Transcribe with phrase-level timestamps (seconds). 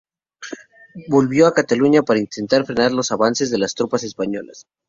[1.09, 4.65] Volvió a Cataluña para intentar frenar los avances de las tropas españolas.